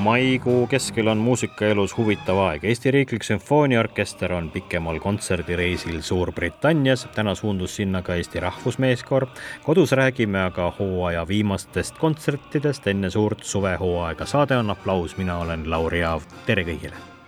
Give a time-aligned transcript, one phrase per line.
[0.00, 2.64] Maikuu keskel on muusikaelus huvitav aeg.
[2.64, 9.26] Eesti Riiklik Sümfooniaorkester on pikemal kontserdireisil Suurbritannias, täna suundus sinna ka Eesti Rahvusmeeskoor.
[9.62, 14.26] kodus räägime aga hooaja viimastest kontsertidest enne suurt suvehooaega.
[14.26, 17.19] saade on Aplaus, mina olen Lauri Aav, tere kõigile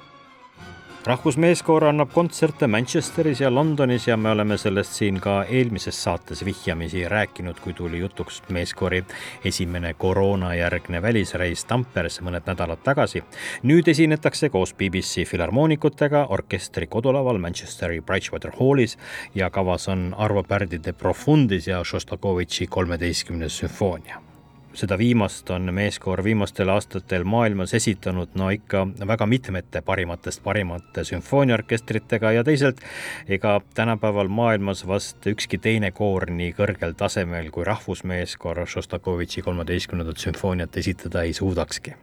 [1.06, 7.08] rahvusmeeskoor annab kontserte Manchesteris ja Londonis ja me oleme sellest siin ka eelmises saates vihjamisi
[7.08, 9.02] rääkinud, kui tuli jutuks meeskoori
[9.44, 13.24] esimene koroonajärgne välisreis Tamperesse mõned nädalad tagasi.
[13.62, 18.98] nüüd esinetakse koos BBC filharmoonikutega orkestri kodulaval Manchesteri Bridgewater Hallis
[19.34, 24.31] ja kavas on Arvo Pärdi De Profundis ja Šostakovitši kolmeteistkümnes sümfoonia
[24.74, 32.32] seda viimast on meeskoor viimastel aastatel maailmas esitanud no ikka väga mitmete parimatest parimate sümfooniaorkestritega
[32.32, 32.80] ja teisalt
[33.28, 40.76] ega tänapäeval maailmas vast ükski teine koor nii kõrgel tasemel kui rahvusmeeskoor Šostakovitši kolmeteistkümnendat sümfooniat
[40.76, 41.94] esitada ei suudakski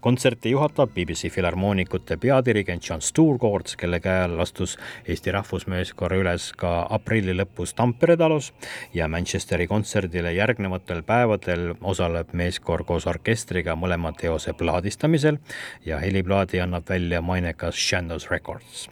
[0.00, 4.76] kontserti juhatab BBC Filharmoonikute peadirigent John Sturgords, kelle käe all astus
[5.08, 8.52] Eesti Rahvusmeeskoor üles ka aprilli lõpus Tampere talus
[8.94, 15.38] ja Manchesteri kontserdile järgnevatel päevadel osaleb meeskoor koos orkestriga mõlema teose plaadistamisel
[15.86, 18.88] ja heliplaadi annab välja mainekas Shandos Records.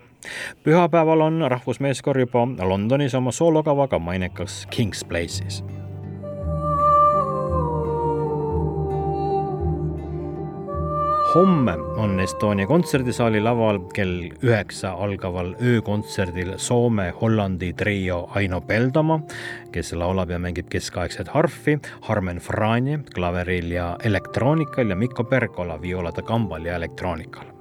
[0.64, 5.62] Pühapäeval on rahvusmeeskoor juba Londonis oma soolokavaga mainekas King's Place'is
[11.34, 19.20] homme on Estonia kontserdisaali laval kell üheksa algaval öökontserdil Soome-Hollandi trio Aino Peldamaa,
[19.72, 21.78] kes laulab ja mängib keskaegset harfi,
[22.08, 27.52] Harmen Franje klaveril ja elektroonikal ja Mikko Pergola viola da gambal ja elektroonikal.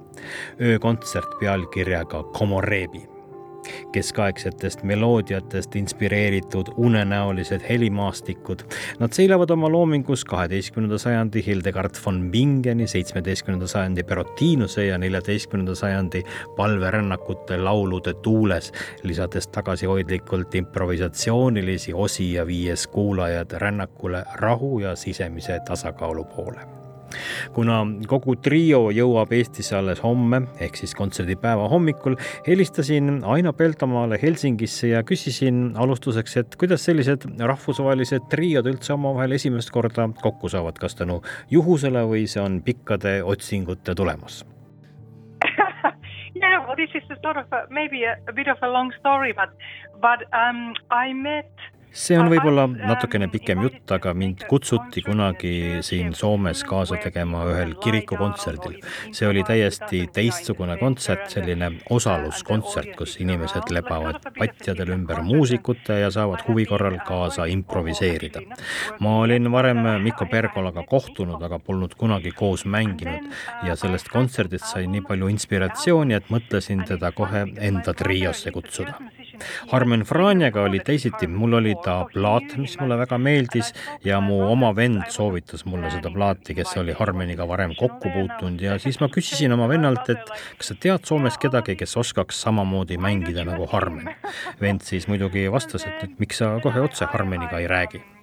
[0.60, 3.17] öökontsert pealkirjaga Komorebi
[3.92, 8.62] keskaegsetest meloodiatest inspireeritud unenäolised helimaastikud.
[8.98, 16.22] Nad seilavad oma loomingus kaheteistkümnenda sajandi Hildegard von Bingeni, seitsmeteistkümnenda sajandi Perotinuse ja neljateistkümnenda sajandi
[16.56, 18.72] palverännakute laulude tuules,
[19.02, 26.77] lisades tagasihoidlikult improvisatsioonilisi osi ja viies kuulajad rännakule rahu ja sisemise tasakaalu poole
[27.54, 34.92] kuna kogu trio jõuab Eestisse alles homme ehk siis kontserdipäeva hommikul, helistasin Aino Peltomaale Helsingisse
[34.92, 40.98] ja küsisin alustuseks, et kuidas sellised rahvusvahelised triod üldse omavahel esimest korda kokku saavad, kas
[40.98, 41.20] tänu
[41.50, 44.44] juhusele või see on pikkade otsingute tulemus?
[46.38, 48.92] Yeah, well, this is a sort of a, maybe a, a bit of a long
[49.00, 49.50] story, but
[50.00, 51.50] but um, I met
[51.92, 55.52] see on võib-olla natukene pikem jutt, aga mind kutsuti kunagi
[55.84, 58.78] siin Soomes kaasa tegema ühel kirikukontserdil.
[59.12, 66.44] see oli täiesti teistsugune kontsert, selline osaluskontsert, kus inimesed lebavad patjadel ümber muusikute ja saavad
[66.48, 68.42] huvi korral kaasa improviseerida.
[69.00, 73.30] ma olin varem Mikko Pergolaga kohtunud, aga polnud kunagi koos mänginud
[73.64, 78.98] ja sellest kontserdist sai nii palju inspiratsiooni, et mõtlesin teda kohe enda triosse kutsuda
[79.72, 83.72] Harmen Franjaga oli teisiti, mul oli ta plaat, mis mulle väga meeldis
[84.04, 88.78] ja mu oma vend soovitas mulle seda plaati, kes oli Harmeniga varem kokku puutunud ja
[88.82, 93.46] siis ma küsisin oma vennalt, et kas sa tead Soomes kedagi, kes oskaks samamoodi mängida
[93.48, 94.14] nagu Harmen.
[94.60, 98.17] vend siis muidugi vastas, et, miks sa kohe otse Harmeniga ei räägi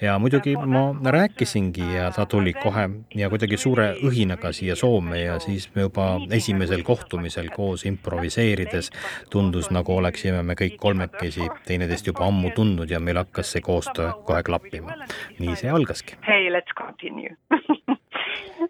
[0.00, 5.38] ja muidugi ma rääkisingi ja ta tuli kohe ja kuidagi suure õhinaga siia Soome ja
[5.38, 8.90] siis me juba esimesel kohtumisel koos improviseerides
[9.30, 14.12] tundus, nagu oleksime me kõik kolmekesi teineteist juba ammu tundnud ja meil hakkas see koostöö
[14.24, 14.96] kohe klappima.
[15.38, 16.16] nii see algaski.
[16.26, 17.36] Hey, let's continue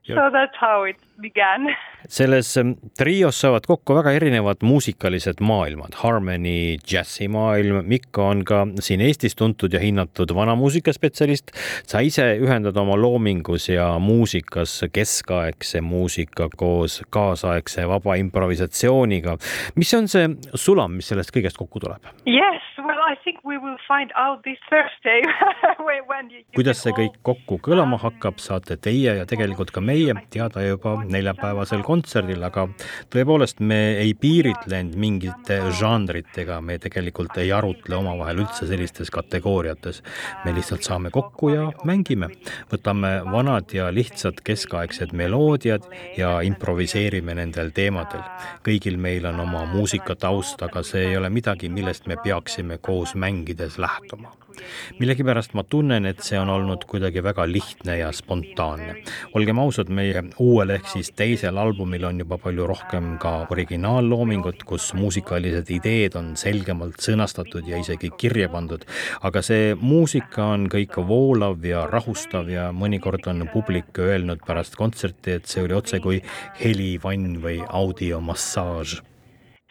[0.06, 1.69] So that's how it began
[2.08, 2.55] selles
[2.99, 9.73] trios saavad kokku väga erinevad muusikalised maailmad, Harmony džässimaailm, Mikko on ka siin Eestis tuntud
[9.73, 11.50] ja hinnatud vanamuusikaspetsialist.
[11.87, 19.37] sa ise ühendad oma loomingus ja muusikas keskaegse muusika koos kaasaegse vaba improvisatsiooniga.
[19.75, 22.03] mis on see sulam, mis sellest kõigest kokku tuleb?
[22.26, 25.23] Yes, well I think we will find out this Thursday
[26.11, 30.62] when you kuidas see kõik kokku kõlama hakkab, saate teie ja tegelikult ka meie teada
[30.64, 32.67] juba neljapäevasel kontserdil aga
[33.13, 40.03] tõepoolest me ei piiritlenud mingite žanritega, me tegelikult ei arutle omavahel üldse sellistes kategooriates.
[40.45, 42.31] me lihtsalt saame kokku ja mängime,
[42.73, 45.87] võtame vanad ja lihtsad keskaegsed meloodiad
[46.19, 48.23] ja improviseerime nendel teemadel.
[48.67, 53.79] kõigil meil on oma muusikataust, aga see ei ole midagi, millest me peaksime koos mängides
[53.79, 54.40] lähtuma
[54.99, 58.97] millegipärast ma tunnen, et see on olnud kuidagi väga lihtne ja spontaanne.
[59.35, 64.93] olgem ausad, meie uuel ehk siis teisel albumil on juba palju rohkem ka originaalloomingut, kus
[64.94, 68.87] muusikalised ideed on selgemalt sõnastatud ja isegi kirja pandud,
[69.23, 75.38] aga see muusika on kõik voolav ja rahustav ja mõnikord on publik öelnud pärast kontserti,
[75.38, 76.23] et see oli otsekui
[76.61, 79.00] helivann või audiomassaaž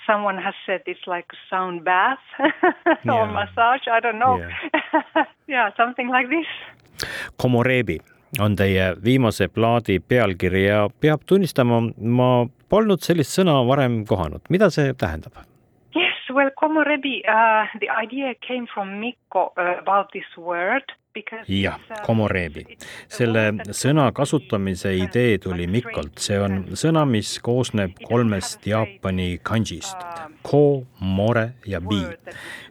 [0.10, 3.14] someone has said it's like a sound bath yeah.
[3.14, 3.86] or massage.
[3.92, 4.38] I don't know.
[4.38, 5.26] Yeah.
[5.48, 6.50] yeah, something like this.
[7.38, 8.00] Komorebi
[8.40, 12.30] on teie viimase plaadi pealkiri ja peab tunnistama, ma
[12.70, 14.42] polnud sellist sõna varem kohanud.
[14.50, 15.34] mida see tähendab?
[15.96, 20.94] Yes, well, Komorebi uh,, the idea came from Mikko uh, about this word
[21.48, 22.66] jah, komoreebi.
[23.10, 29.98] selle sõna kasutamise idee tuli Mikkolt, see on sõna, mis koosneb kolmest Jaapani kanjist,
[30.46, 32.04] ko, more ja bi.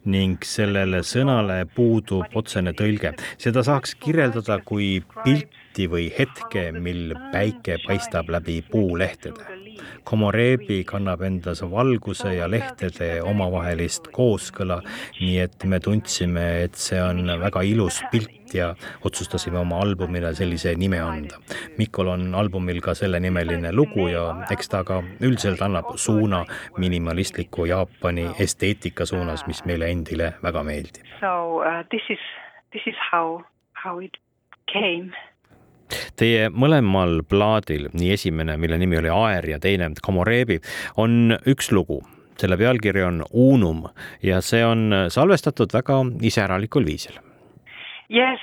[0.09, 3.17] ning sellele sõnale puudub otsene tõlge.
[3.39, 9.69] seda saaks kirjeldada kui pilti või hetke, mil päike paistab läbi puulehtede
[10.05, 14.79] Komoreebi kannab endas valguse ja lehtede omavahelist kooskõla,
[15.21, 18.71] nii et me tundsime, et see on väga ilus pilt ja
[19.05, 21.37] otsustasime oma albumile sellise nime anda.
[21.77, 26.45] Mikol on albumil ka sellenimeline lugu ja eks ta ka üldiselt annab suuna
[26.79, 31.05] minimalistliku Jaapani esteetika suunas, mis meile endile väga meeldib.
[31.21, 32.25] So uh, this is,
[32.73, 33.43] this is how,
[33.85, 34.17] how it
[34.73, 35.13] came
[36.17, 40.61] Teie mõlemal plaadil, nii esimene, mille nimi oli Aer ja teine Komoreebi,
[40.97, 42.03] on üks lugu.
[42.39, 43.81] selle pealkiri on Unum
[44.23, 47.17] ja see on salvestatud väga iseäralikul viisil.
[48.15, 48.39] Yes,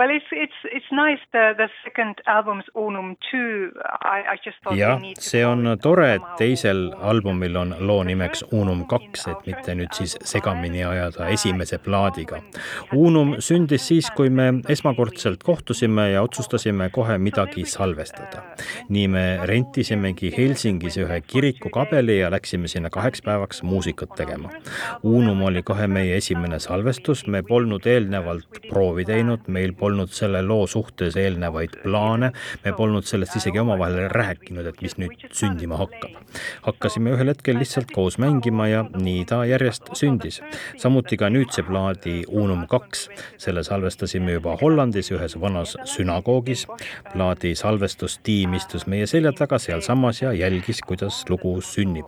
[0.00, 3.70] Well, it's it's it's nice the the second album's Unum two.
[4.00, 6.78] I I just thought jah, see on tore, et teisel
[7.10, 12.38] albumil on loo nimeks Unum kaks, et mitte nüüd siis segamini ajada esimese plaadiga.
[12.96, 18.40] Unum sündis siis, kui me esmakordselt kohtusime ja otsustasime kohe midagi salvestada.
[18.88, 24.48] nii me rentisimegi Helsingis ühe kirikukabeli ja läksime sinna kaheks päevaks muusikat tegema.
[25.02, 30.66] Unum oli kohe meie esimene salvestus, me polnud eelnevalt proovi teinud, meil polnud selle loo
[30.66, 32.32] suhtes eelnevaid plaane,
[32.64, 36.16] me polnud sellest isegi omavahel rääkinud, et mis nüüd sündima hakkab.
[36.62, 40.40] hakkasime ühel hetkel lihtsalt koos mängima ja nii ta järjest sündis.
[40.76, 43.08] samuti ka nüüdse plaadi Unum kaks,
[43.38, 46.66] selle salvestasime juba Hollandis ühes vanas sünagoogis.
[47.12, 52.06] plaadi salvestustiim istus meie selja taga sealsamas ja jälgis, kuidas lugu sünnib.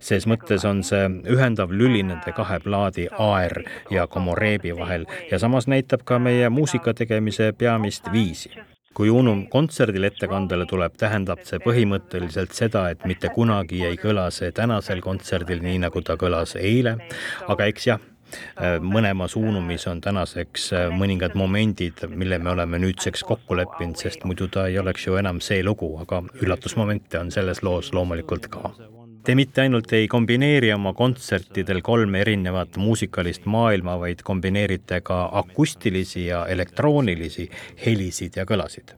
[0.00, 5.66] ses mõttes on see ühendav lüli nende kahe plaadi Aer ja Komoreebi vahel ja samas
[5.66, 8.50] näitab ka meie muusikategevust tegemise peamist viisi.
[8.96, 14.54] kui Unum kontserdil ettekandele tuleb, tähendab see põhimõtteliselt seda, et mitte kunagi ei kõla see
[14.56, 16.94] tänasel kontserdil nii, nagu ta kõlas eile,
[17.44, 18.00] aga eks jah,
[18.80, 24.64] mõlemas Unumis on tänaseks mõningad momendid, mille me oleme nüüdseks kokku leppinud, sest muidu ta
[24.72, 28.72] ei oleks ju enam see lugu, aga üllatusmomente on selles loos loomulikult ka
[29.26, 36.28] Te mitte ainult ei kombineeri oma kontsertidel kolme erinevat muusikalist maailma, vaid kombineerite ka akustilisi
[36.28, 37.48] ja elektroonilisi
[37.80, 38.92] helisid ja kõlasid.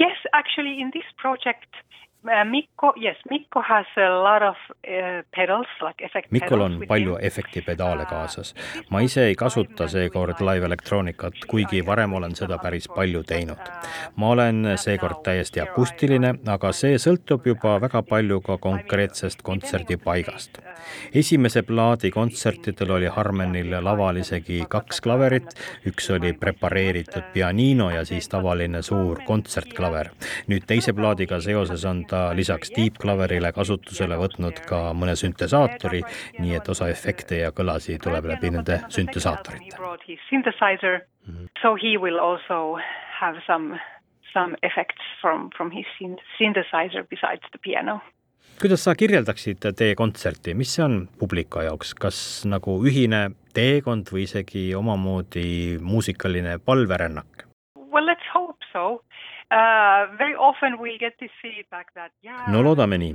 [0.00, 1.78] Yes, actually in this project
[2.26, 7.18] Uh, Mikko, yes, Mikko has a lot of uh, pedals like effect Mikol on palju
[7.22, 8.54] efektipedaale uh, kaasas.
[8.90, 13.70] ma ise ei kasuta seekord live elektroonikat, kuigi varem olen seda päris palju teinud.
[14.16, 20.58] ma olen seekord täiesti akustiline, aga see sõltub juba väga palju ka konkreetsest kontserdipaigast.
[21.14, 25.54] esimese plaadi kontsertidel oli Harmenil laval isegi kaks klaverit,
[25.86, 30.10] üks oli prepareeritud pianino ja siis tavaline suur kontsertklaver.
[30.48, 36.02] nüüd teise plaadiga seoses on ta ta lisaks Deep Claverile kasutusele võtnud ka mõne süntesaatori,
[36.40, 39.76] nii et osa efekte ja kõlasi tuleb läbi nende süntesaatorite.
[41.62, 42.78] So he will also
[43.20, 43.80] have some
[44.32, 45.86] some effects from from his
[46.38, 48.00] synthesizer besides the piano
[48.60, 52.18] kuidas sa kirjeldaksid teie kontserti, mis see on publiku jaoks, kas
[52.48, 57.44] nagu ühine teekond või isegi omamoodi muusikaline palverännak?
[57.92, 59.02] Well, let's hope so
[59.46, 60.10] Uh,
[62.50, 63.12] no loodame nii.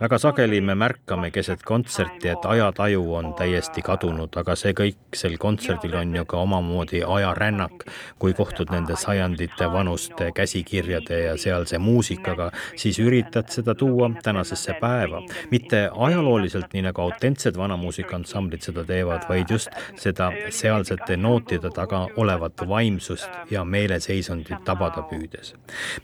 [0.00, 5.38] väga sageli me märkame keset kontserti, et ajataju on täiesti kadunud, aga see kõik sel
[5.40, 7.86] kontserdil on ju ka omamoodi ajarännak.
[8.18, 15.22] kui kohtud nende sajandite vanuste käsikirjade ja sealse muusikaga, siis üritad seda tuua tänasesse päeva.
[15.50, 22.68] mitte ajalooliselt, nii nagu autentsed vanamuusikaansambrid seda teevad, vaid just seda sealsete nootide taga olevat
[22.68, 25.56] vaimsust ja meeleseisundit tabada püüdes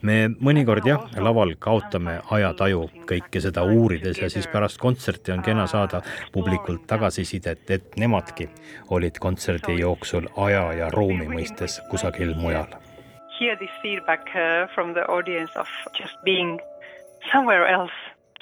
[0.02, 5.66] me mõnikord jah, laval kaotame ajataju kõike seda uurides ja siis pärast kontserti on kena
[5.70, 8.48] saada publikult tagasisidet, et nemadki
[8.90, 12.68] olid kontserdi jooksul aja ja ruumi mõistes kusagil mujal.
[13.38, 15.68] Hear this feedback uh, from the audience of
[15.98, 16.58] just being
[17.32, 17.92] somewhere else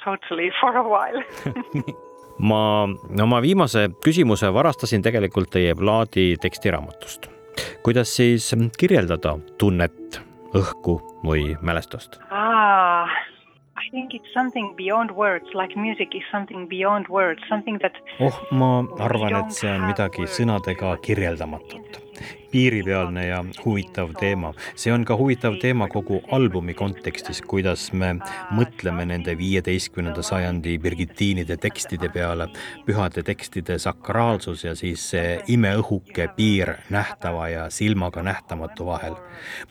[0.03, 1.23] totally for a while
[2.37, 2.87] ma
[3.23, 7.27] oma viimase küsimuse varastasin tegelikult teie plaadi tekstiraamatust.
[7.83, 10.21] kuidas siis kirjeldada tunnet
[10.57, 13.09] õhku või mälestust ah,?
[13.75, 17.93] I think it's something beyond words, like music is something beyond words, something that
[18.23, 22.04] oh, ma arvan, et see on midagi sõnadega kirjeldamatut
[22.55, 24.53] piiripealne ja huvitav teema.
[24.75, 28.13] see on ka huvitav teema kogu albumi kontekstis, kuidas me
[28.55, 32.47] mõtleme nende viieteistkümnenda sajandi Birgitiinide tekstide peale,
[32.85, 39.19] pühade tekstide sakraalsus ja siis see imeõhuke piir nähtava ja silmaga nähtamatu vahel.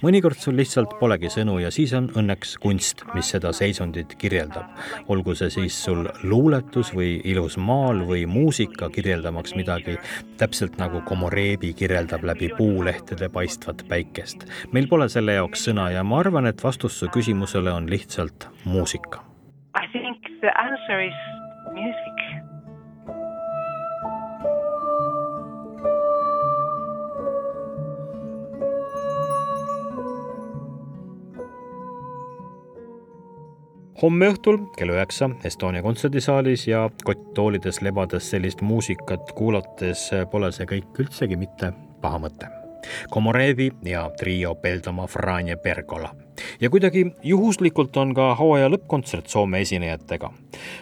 [0.03, 4.77] mõnikord sul lihtsalt polegi sõnu ja siis on õnneks kunst, mis seda seisundit kirjeldab.
[5.09, 9.97] olgu see siis sul luuletus või ilus maal või muusika kirjeldamaks midagi,
[10.37, 14.45] täpselt nagu Komoreebi kirjeldab läbi puu puulehtede paistvat päikest.
[14.73, 19.25] meil pole selle jaoks sõna ja ma arvan, et vastus su küsimusele on lihtsalt muusika.
[19.75, 21.21] I think the answer is
[21.73, 22.45] music.
[34.03, 41.01] homme õhtul kell üheksa Estonia kontserdisaalis ja kotttoolides lebades sellist muusikat kuulates pole see kõik
[41.05, 41.73] üldsegi mitte
[42.05, 42.53] paha mõte
[43.11, 46.15] Komorevi ja trio Peldoma Franje Pergola.
[46.61, 50.33] ja kuidagi juhuslikult on ka hooaja lõppkontsert Soome esinejatega.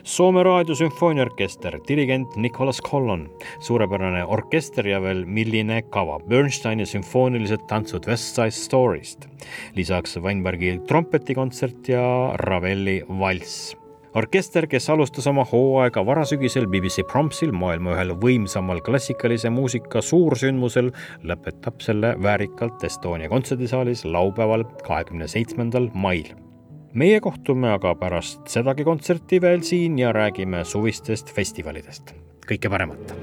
[0.03, 3.27] Soome Raadio sümfooniaorkester, dirigent Nicolas Collon,
[3.61, 9.29] suurepärane orkester ja veel milline kava, Bernsteini sümfoonilised tantsud West Side Story'st.
[9.77, 12.03] lisaks Weinbergi trompetikontsert ja
[12.37, 13.82] Ravelli valss
[14.15, 20.93] orkester, kes alustas oma hooaega varasügisel BBC Prompsil, maailma ühel võimsamal klassikalise muusika suursündmusel,
[21.27, 26.35] lõpetab selle väärikalt Estonia kontserdisaalis laupäeval, kahekümne seitsmendal mail
[26.93, 32.13] meie kohtume aga pärast sedagi kontserti veel siin ja räägime suvistest festivalidest.
[32.47, 33.15] kõike paremat.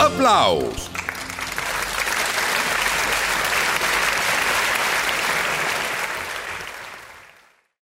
[0.00, 0.90] aplaus